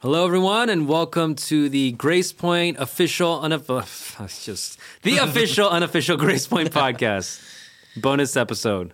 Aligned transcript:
Hello, 0.00 0.26
everyone, 0.26 0.68
and 0.68 0.86
welcome 0.86 1.34
to 1.34 1.70
the 1.70 1.92
Grace 1.92 2.30
Point 2.30 2.76
official, 2.78 3.40
unof- 3.40 4.16
oh, 4.20 4.26
just 4.26 4.78
the 5.02 5.16
official, 5.22 5.70
unofficial 5.70 6.18
Grace 6.18 6.46
Point 6.46 6.70
podcast 6.70 7.42
bonus 7.96 8.36
episode. 8.36 8.92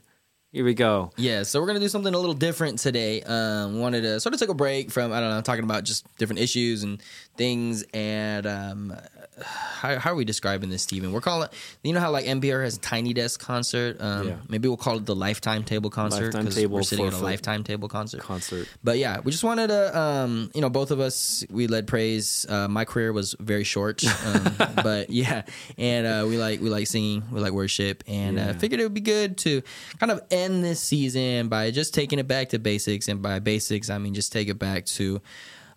Here 0.53 0.67
we 0.67 0.75
go. 0.75 1.11
Yeah, 1.17 1.45
so 1.45 1.61
we're 1.61 1.67
gonna 1.67 1.81
do 1.81 1.89
something 1.89 2.13
a 2.13 2.19
little 2.19 2.35
different 2.35 2.79
today. 2.79 3.23
Um, 3.23 3.81
wanted 3.81 4.03
to 4.03 4.21
sort 4.21 4.35
of 4.35 4.41
take 4.41 4.51
a 4.51 4.55
break 4.55 4.91
from 4.91 5.11
I 5.11 5.19
don't 5.19 5.31
know 5.31 5.41
talking 5.41 5.65
about 5.65 5.85
just 5.85 6.05
different 6.19 6.41
issues 6.41 6.83
and 6.83 7.03
things. 7.39 7.85
And 7.95 8.47
um, 8.47 8.95
how, 9.43 9.99
how 9.99 10.13
are 10.13 10.15
we 10.15 10.27
describing 10.27 10.69
this, 10.69 10.83
Steven? 10.83 11.11
We're 11.11 11.23
calling. 11.23 11.49
You 11.83 11.95
know 11.95 12.01
how 12.01 12.11
like 12.11 12.27
NPR 12.27 12.63
has 12.65 12.77
a 12.77 12.81
Tiny 12.81 13.15
Desk 13.15 13.41
concert. 13.41 13.97
Um, 13.99 14.29
Yeah. 14.29 14.37
Maybe 14.51 14.69
we'll 14.69 14.77
call 14.77 14.99
it 14.99 15.07
the 15.07 15.15
Lifetime 15.17 15.65
Table 15.65 15.89
concert 15.89 16.25
Lifetime 16.25 16.45
'cause 16.45 16.55
Table 16.57 16.75
we're 16.75 16.83
sitting 16.83 17.07
at 17.07 17.15
a 17.15 17.17
Lifetime 17.17 17.65
Table 17.65 17.89
concert. 17.89 18.21
Concert. 18.21 18.69
But 18.85 18.99
yeah, 18.99 19.21
we 19.25 19.33
just 19.33 19.45
wanted 19.45 19.69
to, 19.69 19.99
um, 19.99 20.51
you 20.55 20.61
know, 20.61 20.69
both 20.69 20.91
of 20.91 21.01
us, 21.01 21.47
we 21.49 21.67
led 21.67 21.87
praise. 21.87 22.45
Uh, 22.47 22.69
my 22.69 22.85
career 22.85 23.11
was 23.15 23.35
very 23.41 23.65
short, 23.65 24.05
um, 24.27 24.55
but 24.83 25.09
yeah, 25.09 25.45
and 25.79 26.07
uh, 26.07 26.27
we 26.29 26.37
like 26.37 26.61
we 26.61 26.69
like 26.69 26.87
singing, 26.89 27.23
we 27.33 27.41
like 27.41 27.53
worship, 27.55 28.05
and 28.07 28.39
uh, 28.39 28.53
figured 28.53 28.81
it 28.81 28.83
would 28.83 28.93
be 28.93 29.01
good 29.01 29.39
to 29.39 29.63
kind 29.99 30.13
of 30.13 30.21
end 30.31 30.42
this 30.63 30.81
season 30.81 31.49
by 31.49 31.71
just 31.71 31.95
taking 31.95 32.19
it 32.19 32.27
back 32.27 32.51
to 32.51 32.59
basics, 32.59 33.09
and 33.09 33.23
by 33.23 33.39
basics 33.39 33.91
I 33.91 33.99
mean 33.99 34.15
just 34.15 34.33
take 34.33 34.49
it 34.49 34.59
back 34.59 34.85
to, 34.87 35.21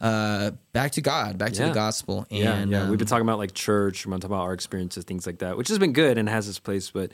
uh, 0.01 0.51
back 0.73 0.91
to 0.93 1.01
God, 1.01 1.37
back 1.37 1.53
to 1.53 1.67
the 1.67 1.71
gospel, 1.71 2.25
and 2.31 2.71
Yeah, 2.71 2.79
yeah. 2.79 2.89
We've 2.89 2.97
been 2.97 3.05
um, 3.05 3.09
talking 3.09 3.27
about 3.27 3.37
like 3.37 3.53
church, 3.53 4.05
we're 4.05 4.13
talking 4.13 4.25
about 4.25 4.41
our 4.41 4.53
experiences, 4.53 5.03
things 5.03 5.25
like 5.25 5.39
that, 5.39 5.57
which 5.57 5.67
has 5.69 5.79
been 5.79 5.93
good 5.93 6.17
and 6.17 6.27
has 6.27 6.49
its 6.49 6.59
place. 6.59 6.89
But 6.91 7.11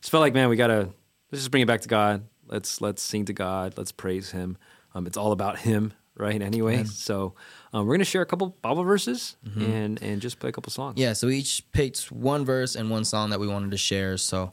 just 0.00 0.10
felt 0.10 0.20
like, 0.20 0.34
man, 0.34 0.48
we 0.48 0.56
gotta 0.56 0.90
let's 1.30 1.42
just 1.42 1.50
bring 1.50 1.62
it 1.62 1.66
back 1.66 1.82
to 1.82 1.88
God. 1.88 2.24
Let's 2.46 2.80
let's 2.80 3.02
sing 3.02 3.26
to 3.26 3.32
God. 3.32 3.74
Let's 3.76 3.92
praise 3.92 4.30
Him. 4.30 4.56
Um, 4.94 5.06
it's 5.06 5.16
all 5.16 5.32
about 5.32 5.58
Him, 5.58 5.92
right? 6.18 6.40
Anyway, 6.40 6.84
so 6.84 7.34
um, 7.72 7.86
we're 7.86 7.94
gonna 7.94 8.04
share 8.04 8.22
a 8.22 8.26
couple 8.26 8.48
Bible 8.62 8.84
verses 8.84 9.36
and 9.56 10.02
and 10.02 10.20
just 10.20 10.38
play 10.38 10.50
a 10.50 10.52
couple 10.52 10.70
songs. 10.72 10.94
Mm-hmm. 10.94 11.02
yeah. 11.02 11.12
So 11.12 11.26
we 11.28 11.38
each 11.38 11.64
picked 11.72 12.10
one 12.12 12.44
verse 12.44 12.74
and 12.76 12.90
one 12.90 13.04
song 13.04 13.30
that 13.30 13.40
we 13.40 13.46
wanted 13.46 13.70
to 13.70 13.76
share. 13.78 14.16
So 14.16 14.50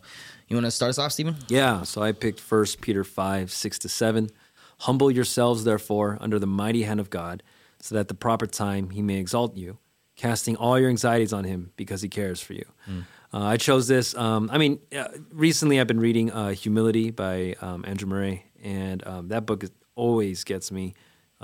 you 0.48 0.56
want 0.56 0.66
to 0.66 0.72
start 0.72 0.90
us 0.90 1.00
off, 1.00 1.12
Steven? 1.12 1.36
Yeah, 1.48 1.84
so 1.84 2.04
I 2.04 2.12
picked 2.12 2.40
First 2.40 2.80
Peter 2.82 3.04
5, 3.04 3.52
6 3.52 3.80
to 3.80 3.90
7. 3.90 4.30
Humble 4.80 5.10
yourselves, 5.10 5.64
therefore, 5.64 6.18
under 6.22 6.38
the 6.38 6.46
mighty 6.46 6.84
hand 6.84 7.00
of 7.00 7.10
God, 7.10 7.42
so 7.80 7.96
that 7.96 8.02
at 8.02 8.08
the 8.10 8.14
proper 8.14 8.46
time 8.46 8.92
he 8.92 9.02
may 9.02 9.16
exalt 9.18 9.56
you, 9.58 9.80
casting 10.16 10.56
all 10.56 10.78
your 10.80 10.90
anxieties 10.90 11.34
on 11.34 11.46
him 11.46 11.72
because 11.78 12.02
he 12.02 12.10
cares 12.10 12.42
for 12.42 12.54
you. 12.54 12.66
Uh, 12.88 13.44
I 13.44 13.58
chose 13.58 13.88
this. 13.88 14.16
Um, 14.16 14.50
I 14.52 14.58
mean, 14.60 14.80
uh, 14.96 15.08
recently 15.32 15.80
I've 15.80 15.88
been 15.88 16.00
reading 16.00 16.32
uh, 16.32 16.50
Humility 16.50 17.10
by 17.10 17.56
um, 17.62 17.84
Andrew 17.88 18.08
Murray, 18.08 18.46
and 18.62 19.06
um, 19.08 19.28
that 19.30 19.46
book 19.46 19.64
always 19.96 20.44
gets 20.44 20.72
me. 20.72 20.94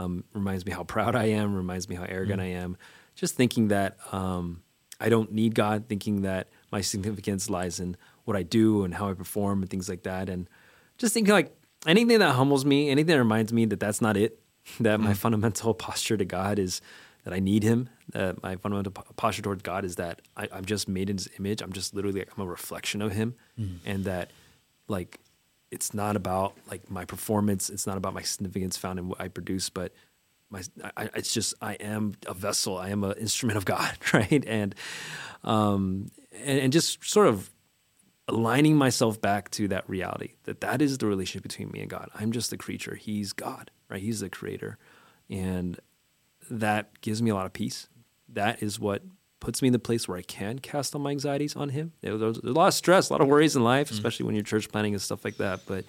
Um, 0.02 0.24
reminds 0.34 0.66
me 0.66 0.72
how 0.72 0.84
proud 0.84 1.16
I 1.16 1.26
am, 1.26 1.56
reminds 1.56 1.88
me 1.90 1.96
how 1.96 2.04
arrogant 2.04 2.42
I 2.42 2.46
am. 2.46 2.78
Just 3.16 3.36
thinking 3.36 3.68
that 3.70 3.98
um, 4.12 4.64
I 5.00 5.10
don't 5.10 5.32
need 5.32 5.56
God, 5.56 5.86
thinking 5.88 6.22
that 6.22 6.48
my 6.72 6.82
significance 6.82 7.50
lies 7.50 7.80
in 7.80 7.98
what 8.26 8.38
I 8.38 8.44
do 8.44 8.84
and 8.84 8.94
how 8.94 9.10
I 9.10 9.14
perform 9.14 9.62
and 9.62 9.70
things 9.70 9.90
like 9.90 10.04
that. 10.04 10.30
And 10.30 10.48
just 10.98 11.14
thinking 11.14 11.34
like 11.34 11.56
anything 11.86 12.20
that 12.20 12.34
humbles 12.34 12.66
me, 12.66 12.90
anything 12.90 13.14
that 13.14 13.18
reminds 13.18 13.52
me 13.52 13.66
that 13.66 13.80
that's 13.80 14.02
not 14.02 14.16
it, 14.18 14.40
that 14.80 15.00
my 15.00 15.14
fundamental 15.14 15.74
posture 15.74 16.18
to 16.18 16.26
God 16.26 16.60
is 16.60 16.82
that 17.24 17.34
I 17.34 17.40
need 17.40 17.64
Him, 17.64 17.90
that 18.14 18.42
my 18.42 18.56
fundamental 18.56 18.92
po- 18.92 19.14
posture 19.16 19.42
towards 19.44 19.62
God 19.62 19.86
is 19.86 19.96
that 19.98 20.22
I, 20.36 20.48
I'm 20.52 20.66
just 20.66 20.88
made 20.88 21.10
in 21.10 21.18
His 21.18 21.30
image. 21.38 21.62
I'm 21.62 21.74
just 21.74 21.94
literally, 21.94 22.22
I'm 22.22 22.44
a 22.44 22.48
reflection 22.48 23.02
of 23.02 23.12
Him. 23.12 23.36
And 23.86 24.06
that 24.06 24.32
like, 24.88 25.20
it's 25.72 25.94
not 25.94 26.16
about 26.16 26.54
like 26.70 26.92
my 26.92 27.06
performance. 27.06 27.70
It's 27.70 27.88
not 27.88 27.98
about 27.98 28.14
my 28.14 28.22
significance 28.22 28.78
found 28.78 29.00
in 29.00 29.08
what 29.08 29.20
I 29.20 29.30
produce, 29.30 29.70
but 29.70 29.94
my 30.50 30.62
I, 30.98 31.10
it's 31.16 31.34
just 31.34 31.54
I 31.62 31.74
am 31.76 32.14
a 32.28 32.34
vessel. 32.34 32.78
I 32.78 32.90
am 32.90 33.04
an 33.04 33.14
instrument 33.14 33.58
of 33.58 33.66
God, 33.66 33.98
right? 34.14 34.44
And 34.46 34.76
um 35.44 36.12
and, 36.32 36.60
and 36.60 36.74
just 36.74 37.04
sort 37.04 37.28
of 37.28 37.50
aligning 38.28 38.76
myself 38.76 39.20
back 39.20 39.50
to 39.52 39.68
that 39.70 39.90
reality 39.90 40.36
that 40.44 40.62
that 40.62 40.82
is 40.82 40.98
the 40.98 41.08
relationship 41.08 41.44
between 41.44 41.72
me 41.72 41.80
and 41.80 41.90
God. 41.90 42.10
I'm 42.14 42.32
just 42.32 42.50
the 42.50 42.58
creature. 42.58 42.96
He's 42.96 43.34
God, 43.34 43.72
right? 43.90 44.02
He's 44.02 44.20
the 44.20 44.30
creator, 44.30 44.78
and 45.30 45.80
that 46.50 47.00
gives 47.02 47.22
me 47.22 47.30
a 47.30 47.36
lot 47.36 47.46
of 47.46 47.54
peace. 47.54 47.88
That 48.28 48.62
is 48.62 48.80
what 48.80 49.04
puts 49.42 49.62
me 49.62 49.68
in 49.68 49.74
the 49.74 49.80
place 49.80 50.08
where 50.08 50.18
I 50.18 50.22
can 50.22 50.60
cast 50.60 50.96
all 50.96 51.02
my 51.02 51.12
anxieties 51.12 51.58
on 51.58 51.70
Him. 51.70 51.92
There's, 52.00 52.38
a 52.38 52.42
lot 52.44 52.68
of 52.68 52.74
stress, 52.74 53.10
a 53.10 53.14
lot 53.14 53.22
of 53.22 53.28
worries 53.28 53.58
in 53.58 53.64
life, 53.64 53.92
especially 53.92 54.26
when 54.26 54.36
you're 54.36 54.46
church 54.46 54.70
planning 54.70 54.94
and 54.94 55.02
stuff 55.02 55.26
like 55.26 55.36
that. 55.38 55.62
But 55.66 55.84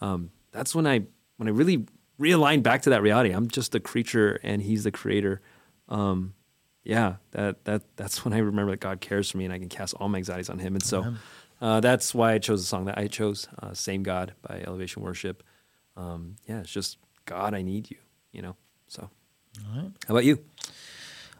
um, 0.00 0.30
that's 0.52 0.74
when 0.74 0.86
I 0.86 1.02
when 1.36 1.48
I 1.48 1.50
really 1.50 1.86
realign 2.18 2.62
back 2.62 2.82
to 2.82 2.90
that 2.90 3.02
reality. 3.02 3.32
I'm 3.32 3.48
just 3.48 3.74
a 3.74 3.80
creature, 3.80 4.40
and 4.42 4.62
He's 4.62 4.84
the 4.84 4.90
creator. 4.90 5.42
Um, 5.90 6.32
yeah, 6.84 7.16
that 7.32 7.64
that 7.64 7.82
that's 7.96 8.24
when 8.24 8.32
I 8.32 8.38
remember 8.38 8.70
that 8.70 8.80
God 8.80 9.00
cares 9.02 9.30
for 9.30 9.36
me, 9.38 9.44
and 9.44 9.52
I 9.52 9.58
can 9.58 9.68
cast 9.68 9.94
all 9.94 10.08
my 10.08 10.18
anxieties 10.18 10.48
on 10.48 10.58
Him. 10.58 10.74
And 10.74 10.82
so 10.82 11.14
uh, 11.60 11.80
that's 11.80 12.14
why 12.14 12.32
I 12.32 12.38
chose 12.38 12.62
the 12.62 12.66
song 12.66 12.86
that 12.86 12.98
I 12.98 13.08
chose, 13.08 13.48
uh, 13.62 13.74
"Same 13.74 14.02
God" 14.02 14.32
by 14.42 14.62
Elevation 14.66 15.02
Worship. 15.02 15.42
Um, 15.96 16.36
yeah, 16.48 16.60
it's 16.60 16.70
just 16.70 16.98
God, 17.26 17.52
I 17.54 17.62
need 17.62 17.90
you. 17.90 17.98
You 18.32 18.42
know. 18.42 18.56
So, 18.86 19.10
how 20.06 20.14
about 20.14 20.24
you? 20.24 20.38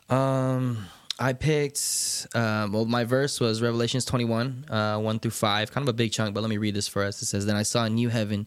Um, 0.08 0.86
I 1.22 1.32
picked. 1.34 2.26
Um, 2.34 2.72
well, 2.72 2.84
my 2.84 3.04
verse 3.04 3.38
was 3.38 3.62
Revelations 3.62 4.04
twenty-one, 4.04 4.66
uh, 4.68 4.98
one 4.98 5.20
through 5.20 5.30
five. 5.30 5.70
Kind 5.70 5.84
of 5.86 5.88
a 5.88 5.96
big 5.96 6.10
chunk, 6.10 6.34
but 6.34 6.40
let 6.40 6.50
me 6.50 6.58
read 6.58 6.74
this 6.74 6.88
for 6.88 7.04
us. 7.04 7.22
It 7.22 7.26
says, 7.26 7.46
"Then 7.46 7.56
I 7.56 7.62
saw 7.62 7.84
a 7.84 7.90
new 7.90 8.08
heaven." 8.08 8.46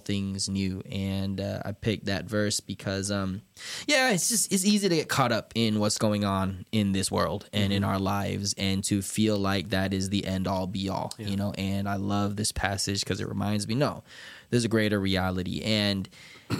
things 0.05 0.49
new. 0.49 0.81
And 0.91 1.39
uh, 1.39 1.61
I 1.65 1.71
picked 1.71 2.05
that 2.05 2.25
verse 2.25 2.59
because, 2.59 3.09
um, 3.11 3.41
yeah, 3.87 4.11
it's 4.11 4.29
just 4.29 4.51
it's 4.51 4.65
easy 4.65 4.89
to 4.89 4.95
get 4.95 5.07
caught 5.09 5.31
up 5.31 5.51
in 5.55 5.79
what's 5.79 5.97
going 5.97 6.23
on 6.25 6.65
in 6.71 6.91
this 6.91 7.11
world 7.11 7.47
and 7.53 7.71
in 7.73 7.83
our 7.83 7.99
lives, 7.99 8.53
and 8.57 8.83
to 8.85 9.01
feel 9.01 9.37
like 9.37 9.69
that 9.69 9.93
is 9.93 10.09
the 10.09 10.25
end 10.25 10.47
all 10.47 10.67
be 10.67 10.89
all, 10.89 11.13
you 11.17 11.35
know. 11.37 11.53
And 11.57 11.87
I 11.87 11.95
love 11.95 12.35
this 12.35 12.51
passage 12.51 13.01
because 13.01 13.21
it 13.21 13.27
reminds 13.27 13.67
me, 13.67 13.75
no, 13.75 14.03
there's 14.49 14.65
a 14.65 14.69
greater 14.69 14.99
reality. 14.99 15.61
And 15.61 16.07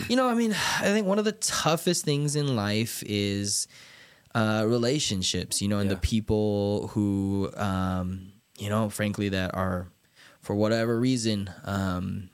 you 0.07 0.15
know, 0.15 0.29
I 0.29 0.35
mean, 0.35 0.51
I 0.51 0.83
think 0.85 1.05
one 1.05 1.19
of 1.19 1.25
the 1.25 1.33
toughest 1.33 2.05
things 2.05 2.35
in 2.35 2.55
life 2.55 3.03
is 3.05 3.67
uh, 4.33 4.63
relationships, 4.67 5.61
you 5.61 5.67
know, 5.67 5.79
and 5.79 5.89
Yeah. 5.89 5.95
the 5.95 6.01
people 6.01 6.87
who, 6.93 7.51
um, 7.57 8.31
you 8.57 8.69
know, 8.69 8.89
frankly, 8.89 9.29
that 9.29 9.53
are 9.53 9.87
for 10.41 10.55
whatever 10.55 10.99
reason 10.99 11.51
um, 11.65 12.29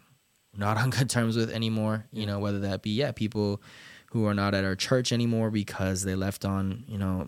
not 0.58 0.78
on 0.78 0.90
good 0.90 1.10
terms 1.10 1.36
with 1.36 1.52
anymore. 1.52 2.06
You 2.12 2.26
know, 2.26 2.40
whether 2.40 2.60
that 2.60 2.82
be 2.82 2.92
yeah, 2.92 3.12
people 3.12 3.62
who 4.12 4.26
are 4.26 4.34
not 4.34 4.54
at 4.54 4.64
our 4.64 4.76
church 4.76 5.12
anymore 5.12 5.52
because 5.52 6.04
they 6.04 6.16
left 6.16 6.46
on 6.46 6.86
you 6.88 6.98
know 6.98 7.28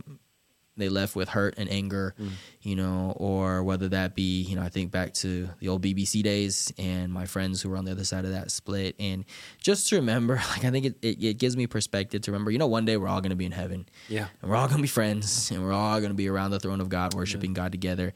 they 0.80 0.90
left 0.90 1.16
with 1.16 1.30
hurt 1.30 1.56
and 1.58 1.70
anger, 1.70 2.16
you 2.62 2.76
know, 2.76 3.14
or 3.18 3.64
whether 3.64 3.90
that 3.90 4.16
be, 4.16 4.42
you 4.42 4.56
know, 4.56 4.62
I 4.62 4.70
think 4.70 4.92
back 4.92 5.14
to 5.16 5.50
the 5.60 5.68
old 5.68 5.84
BBC 5.84 6.24
days 6.24 6.74
and 6.78 7.12
my 7.14 7.26
friends 7.26 7.62
who 7.62 7.70
were 7.70 7.78
on 7.78 7.86
the 7.86 7.92
other 7.92 8.06
side 8.06 8.26
of 8.26 8.32
that 8.32 8.50
split. 8.50 8.96
And 8.98 9.26
just 9.62 9.90
to 9.90 9.98
remember, 9.98 10.36
like, 10.52 10.64
I 10.64 10.72
think 10.72 10.86
it, 10.86 10.96
it, 11.02 11.24
it 11.24 11.38
gives 11.38 11.56
me 11.56 11.68
perspective 11.68 12.22
to 12.24 12.32
remember, 12.32 12.50
you 12.50 12.58
know, 12.58 12.68
one 12.68 12.86
day 12.86 12.98
we're 12.98 13.10
all 13.10 13.22
going 13.22 13.32
to 13.32 13.36
be 13.36 13.46
in 13.46 13.52
heaven. 13.52 13.88
Yeah. 14.08 14.28
And 14.42 14.50
we're 14.50 14.58
all 14.58 14.68
going 14.68 14.78
to 14.78 14.82
be 14.82 14.88
friends 14.88 15.52
and 15.52 15.64
we're 15.64 15.74
all 15.74 16.00
going 16.00 16.12
to 16.12 16.16
be 16.16 16.30
around 16.30 16.52
the 16.52 16.60
throne 16.60 16.82
of 16.82 16.90
God, 16.90 17.14
worshiping 17.14 17.54
God 17.54 17.72
together. 17.72 18.14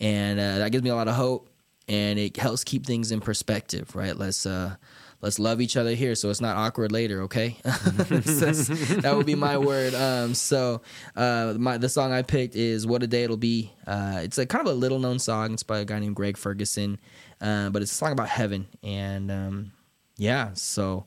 And 0.00 0.40
uh, 0.40 0.58
that 0.58 0.72
gives 0.72 0.82
me 0.82 0.90
a 0.90 0.96
lot 0.96 1.08
of 1.08 1.14
hope 1.14 1.50
and 1.88 2.18
it 2.18 2.36
helps 2.36 2.64
keep 2.64 2.84
things 2.86 3.10
in 3.12 3.20
perspective, 3.20 3.94
right? 3.96 4.16
Let's, 4.16 4.44
uh, 4.46 4.76
let's 5.20 5.38
love 5.38 5.60
each 5.60 5.76
other 5.76 5.94
here 5.94 6.14
so 6.14 6.30
it's 6.30 6.40
not 6.40 6.56
awkward 6.56 6.92
later 6.92 7.22
okay? 7.22 7.56
That 7.64 9.12
would 9.16 9.26
be 9.26 9.34
my 9.34 9.58
word. 9.58 9.94
Um, 9.94 10.34
so 10.34 10.82
uh, 11.16 11.54
my 11.58 11.78
the 11.78 11.88
song 11.88 12.12
i 12.12 12.22
picked 12.22 12.54
is 12.54 12.86
what 12.86 13.02
a 13.02 13.06
day 13.06 13.24
it'll 13.24 13.36
be. 13.36 13.72
Uh, 13.86 14.20
it's 14.22 14.38
a 14.38 14.46
kind 14.46 14.66
of 14.66 14.72
a 14.72 14.76
little 14.76 14.98
known 14.98 15.18
song. 15.18 15.54
It's 15.54 15.62
by 15.64 15.78
a 15.78 15.84
guy 15.84 15.98
named 15.98 16.14
greg 16.16 16.36
ferguson 16.36 16.98
uh, 17.40 17.70
but 17.70 17.82
it's 17.82 17.92
a 17.92 17.94
song 17.94 18.12
about 18.12 18.28
heaven. 18.28 18.66
And 18.82 19.30
um, 19.30 19.72
yeah 20.16 20.50
so 20.54 21.06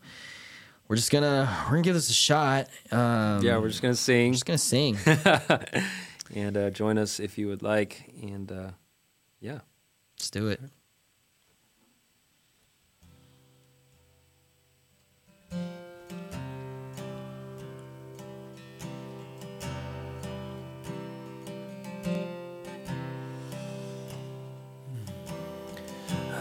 we're 0.87 0.95
just 0.97 1.11
gonna 1.11 1.49
we're 1.65 1.71
gonna 1.71 1.83
give 1.83 1.93
this 1.95 2.09
a 2.09 2.13
shot. 2.13 2.67
Um, 2.91 3.41
Yeah, 3.43 3.57
we're 3.59 3.69
just 3.69 3.81
gonna 3.81 3.95
sing. 3.95 4.31
we're 4.31 4.33
just 4.33 4.45
gonna 4.45 4.57
sing. 4.57 4.97
And 6.33 6.55
uh, 6.55 6.69
join 6.69 6.97
us 6.97 7.19
if 7.19 7.37
you 7.37 7.47
would 7.47 7.61
like. 7.61 8.09
And 8.21 8.49
uh, 8.51 8.71
yeah, 9.41 9.59
Let's 10.21 10.29
do 10.29 10.49
it. 10.49 10.59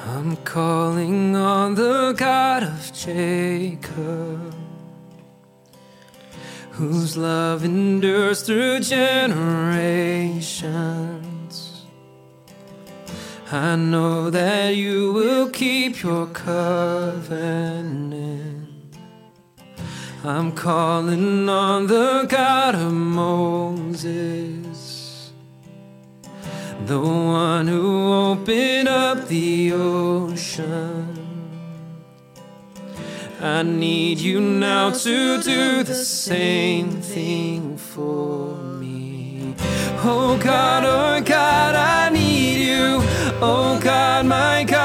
I'm 0.06 0.36
calling 0.44 1.34
on 1.34 1.74
the 1.74 2.12
God 2.18 2.64
of 2.64 2.92
Jacob, 2.92 4.54
whose 6.72 7.16
love 7.16 7.64
endures 7.64 8.42
through 8.42 8.80
generations 8.80 10.19
I 13.52 13.74
know 13.74 14.30
that 14.30 14.76
you 14.76 15.12
will 15.12 15.50
keep 15.50 16.04
your 16.04 16.28
covenant. 16.28 17.34
I'm 20.22 20.52
calling 20.52 21.48
on 21.48 21.88
the 21.88 22.26
God 22.28 22.76
of 22.76 22.92
Moses, 22.92 24.12
the 26.86 27.00
one 27.00 27.66
who 27.66 28.12
opened 28.12 28.86
up 28.86 29.26
the 29.26 29.72
ocean. 29.72 31.16
I 33.40 33.64
need 33.64 34.20
you 34.20 34.40
now 34.40 34.90
to 34.90 35.42
do 35.42 35.82
the 35.82 35.94
same 35.94 37.02
thing 37.02 37.76
for 37.76 38.54
me. 38.54 39.56
Oh 40.04 40.38
God, 40.40 40.84
oh 40.84 41.20
God. 41.24 41.59
Oh 43.42 43.78
God, 43.80 44.26
my 44.26 44.64
God, 44.64 44.79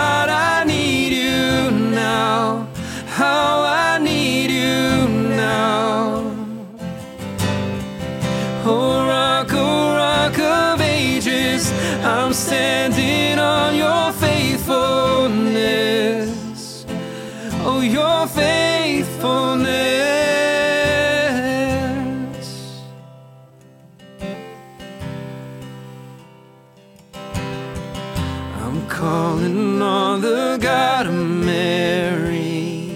calling 28.96 29.82
on 29.82 30.22
the 30.22 30.58
God 30.62 31.08
of 31.08 31.14
Mary, 31.14 32.94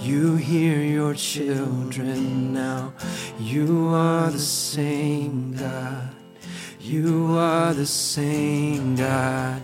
you 0.00 0.34
hear 0.34 0.78
your 0.78 1.14
children 1.14 2.52
now. 2.52 2.92
You 3.38 3.90
are 3.94 4.28
the 4.28 4.40
same 4.40 5.54
God. 5.54 6.08
You 6.80 7.38
are 7.38 7.72
the 7.72 7.86
same 7.86 8.96
God. 8.96 9.62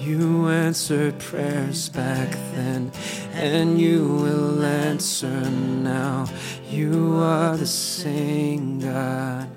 You 0.00 0.48
answered 0.48 1.20
prayers 1.20 1.88
back 1.88 2.30
then, 2.56 2.90
and 3.32 3.80
you 3.80 4.02
will 4.24 4.64
answer 4.64 5.40
now. 5.48 6.26
You 6.68 7.18
are 7.18 7.56
the 7.56 7.66
same 7.66 8.80
God. 8.80 9.48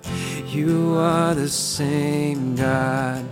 You 0.46 0.96
are 0.96 1.34
the 1.34 1.50
same 1.50 2.56
God. 2.56 3.26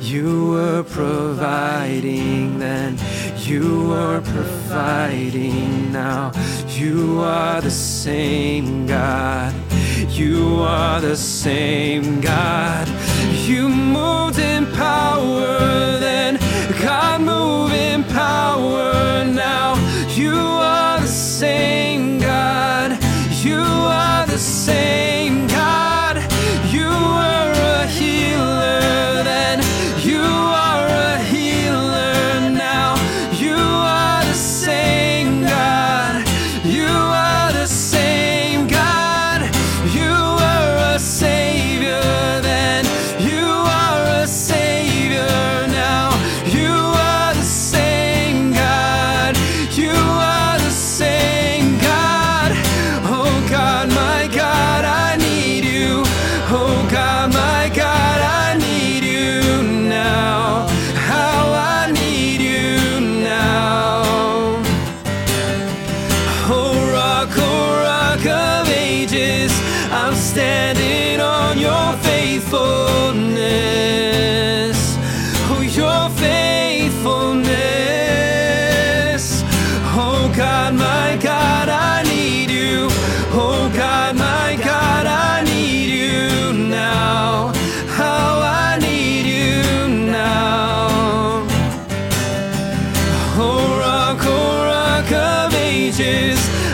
You 0.00 0.50
were 0.50 0.84
providing 0.84 2.60
then, 2.60 2.96
you 3.46 3.92
are 3.92 4.20
providing 4.20 5.92
now. 5.92 6.32
You 6.68 7.20
are 7.20 7.60
the 7.60 7.70
same 7.70 8.86
God. 8.86 9.54
You 10.10 10.56
are 10.62 11.00
the 11.00 11.16
same 11.16 12.20
God. 12.20 12.88
You 13.46 13.68
rock, 67.34 67.36
rock 67.36 68.26
of 68.26 68.68
ages, 68.68 69.52
I'm 69.90 70.14
standing 70.14 71.20
on 71.20 71.58
your 71.58 71.92
faithfulness. 72.02 74.05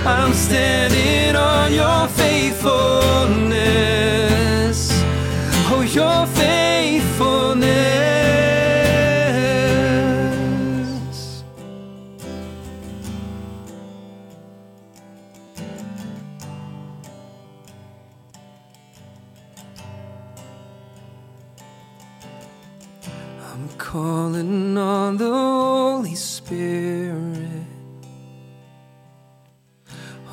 I'm 0.05 0.35
standing 0.35 1.37
on 1.37 1.73
your 1.73 2.09
faithfulness. 2.09 4.91
Oh, 5.71 5.83
your 5.83 6.27
faithfulness. 6.27 8.02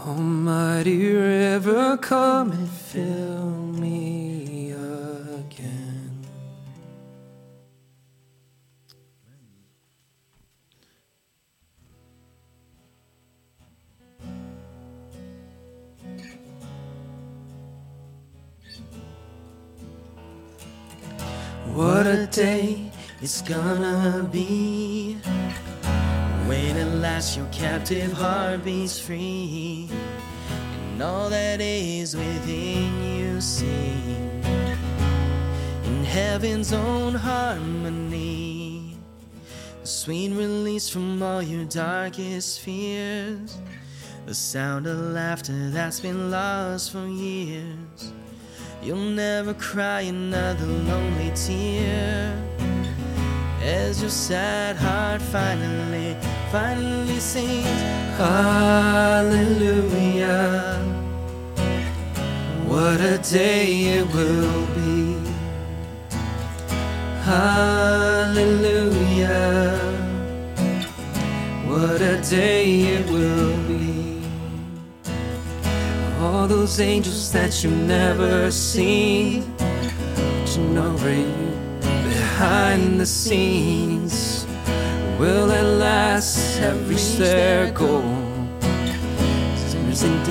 Almighty 0.07 1.13
river, 1.13 1.97
come 1.97 2.51
and 2.53 2.69
fill 2.69 3.49
me 3.49 4.71
again. 4.71 6.25
What 21.73 22.07
a 22.07 22.25
day 22.27 22.89
It's 23.21 23.41
gonna 23.41 24.25
be 24.31 24.78
your 27.19 27.47
captive 27.47 28.13
heart 28.13 28.63
beats 28.63 28.97
free, 28.97 29.89
and 30.93 31.03
all 31.03 31.29
that 31.29 31.59
is 31.59 32.15
within 32.15 33.03
you 33.03 33.41
sing 33.41 34.41
in 35.83 36.03
heaven's 36.05 36.71
own 36.71 37.13
harmony. 37.13 38.95
A 39.83 39.85
sweet 39.85 40.31
release 40.31 40.87
from 40.87 41.21
all 41.21 41.41
your 41.41 41.65
darkest 41.65 42.61
fears, 42.61 43.57
the 44.25 44.33
sound 44.33 44.87
of 44.87 44.97
laughter 44.97 45.71
that's 45.71 45.99
been 45.99 46.31
lost 46.31 46.93
for 46.93 47.05
years. 47.05 48.13
You'll 48.81 48.95
never 48.95 49.53
cry 49.55 50.01
another 50.01 50.65
lonely 50.65 51.33
tear 51.35 52.33
as 53.61 54.01
your 54.01 54.09
sad 54.09 54.75
heart 54.77 55.21
finally, 55.21 56.15
finally 56.51 57.19
sings 57.19 57.99
Hallelujah. 58.19 59.89
What 62.67 62.99
a 62.99 63.17
day 63.17 63.99
it 63.99 64.05
will 64.13 64.65
be. 64.75 65.15
Hallelujah. 67.23 68.59
What 71.65 72.01
a 72.01 72.21
day 72.29 72.81
it 72.95 73.09
will 73.09 73.55
be. 73.67 74.21
All 76.19 76.45
those 76.45 76.81
angels 76.81 77.31
that 77.31 77.63
you 77.63 77.71
never 77.71 78.51
seen, 78.51 79.45
watching 80.41 80.77
over 80.77 81.09
you 81.09 81.48
behind 82.39 82.97
the 82.97 83.05
scenes 83.05 84.45
will 85.19 85.51
at 85.51 85.65
last 85.77 86.57
have 86.59 86.89
reached 86.89 87.17
their 87.17 87.69
goal. 87.71 88.15
Sinners 89.57 90.03
and 90.03 90.25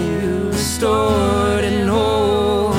restored 0.46 1.64
and 1.64 1.86
whole. 1.86 2.72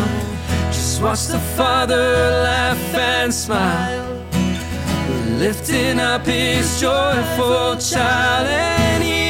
Just 0.74 1.03
watch 1.03 1.27
the 1.27 1.38
Father 1.55 2.07
laugh 2.43 2.95
and 2.95 3.31
smile, 3.31 4.25
lifting 5.38 6.00
up 6.00 6.25
His 6.25 6.81
joyful 6.81 7.77
child 7.77 8.48
and 8.48 9.03
the 9.03 9.28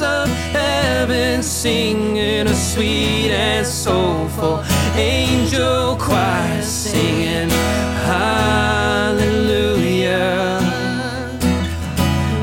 of 0.00 0.28
heaven 0.52 1.42
singing 1.42 2.46
a 2.46 2.54
sweet 2.54 3.30
and 3.30 3.66
soulful 3.66 4.62
angel 4.94 5.96
choir 5.96 6.62
singing. 6.62 7.48
Hallelujah. 8.04 9.20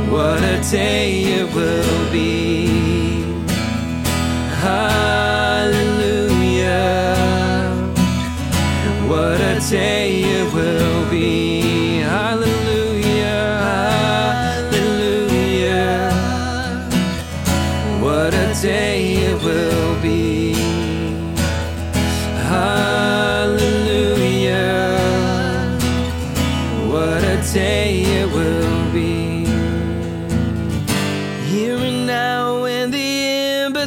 What 0.09 0.41
a 0.43 0.59
day 0.71 1.23
it 1.39 1.53
will 1.53 2.11
be 2.11 2.52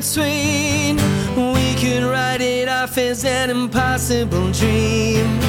between, 0.01 0.97
we 1.55 1.75
could 1.77 2.03
write 2.03 2.43
it 2.43 2.69
off 2.69 2.99
as 2.99 3.25
an 3.25 3.49
impossible 3.49 4.53
dream. 4.53 5.41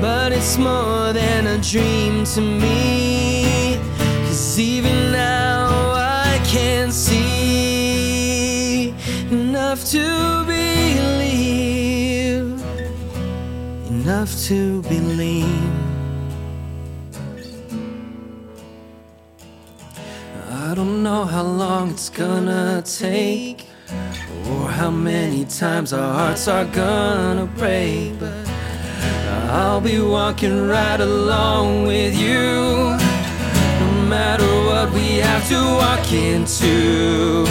But 0.00 0.32
it's 0.32 0.58
more 0.58 1.12
than 1.12 1.46
a 1.46 1.58
dream 1.58 2.24
to 2.34 2.40
me. 2.40 3.78
Cause 4.26 4.58
even 4.58 5.12
now 5.12 5.92
I 5.94 6.40
can't 6.44 6.92
see 6.92 8.92
enough 9.30 9.84
to 9.90 10.44
believe. 10.44 12.60
Enough 13.90 14.36
to 14.46 14.82
believe. 14.82 15.75
Don't 20.76 21.02
know 21.02 21.24
how 21.24 21.42
long 21.42 21.88
it's 21.88 22.10
gonna 22.10 22.82
take, 22.82 23.64
or 24.50 24.68
how 24.68 24.90
many 24.90 25.42
times 25.46 25.94
our 25.94 26.12
hearts 26.12 26.48
are 26.48 26.66
gonna 26.66 27.46
break, 27.46 28.20
but 28.20 28.46
I'll 29.48 29.80
be 29.80 29.98
walking 30.00 30.68
right 30.68 31.00
along 31.00 31.86
with 31.86 32.14
you. 32.14 32.94
No 33.80 33.90
matter 34.06 34.50
what 34.68 34.92
we 34.92 35.16
have 35.28 35.48
to 35.48 35.60
walk 35.80 36.12
into. 36.12 37.46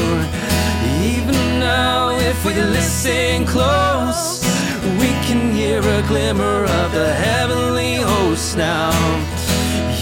Even 1.02 1.60
now, 1.60 2.10
if 2.10 2.46
we 2.46 2.54
listen 2.54 3.44
close, 3.48 4.46
we 5.00 5.10
can 5.26 5.52
hear 5.52 5.80
a 5.80 6.02
glimmer 6.08 6.66
of 6.66 6.92
the 6.92 7.12
heavenly 7.12 7.96
host 7.96 8.56
now. 8.56 8.92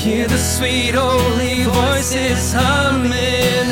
Hear 0.04 0.28
the 0.28 0.38
sweet 0.38 0.96
holy 0.96 1.64
voices 1.64 2.52
humming. 2.52 3.72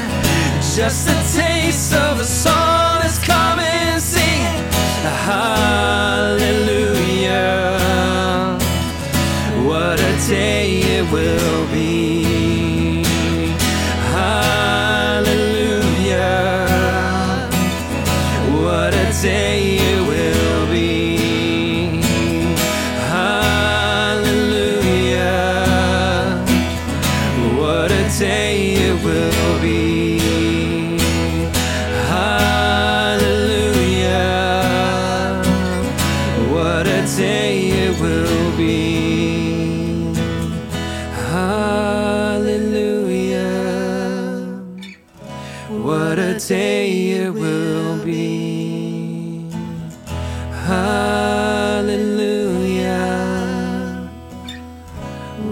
Just 0.61 1.09
a 1.09 1.37
taste 1.37 1.93
of 1.93 2.19
the 2.19 2.23
song 2.23 3.01
that's 3.01 3.19
coming. 3.19 3.99
Sing 3.99 4.41
hallelujah. 5.27 6.37
What 9.67 9.99
a 9.99 10.17
day 10.29 10.79
it 10.79 11.11
will 11.11 11.70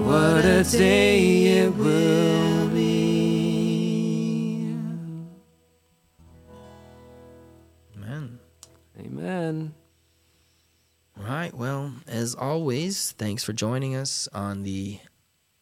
What 0.06 0.46
a 0.46 0.64
day 0.64 1.64
it 1.64 1.76
will 1.76 2.68
be. 2.70 4.74
Amen. 7.96 8.40
Amen. 9.00 9.74
All 11.18 11.24
right. 11.26 11.54
Well, 11.54 11.94
as 12.08 12.36
always, 12.36 13.12
thanks 13.14 13.44
for 13.44 13.54
joining 13.54 13.96
us 13.96 14.28
on 14.34 14.64
the 14.64 15.00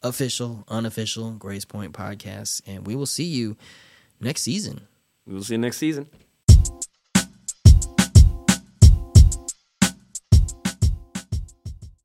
official, 0.01 0.63
unofficial 0.67 1.31
Grace 1.31 1.65
Point 1.65 1.93
podcast. 1.93 2.61
And 2.67 2.85
we 2.85 2.95
will 2.95 3.05
see 3.05 3.25
you 3.25 3.57
next 4.19 4.43
season. 4.43 4.87
We 5.25 5.33
will 5.33 5.43
see 5.43 5.55
you 5.55 5.59
next 5.59 5.77
season. 5.77 6.07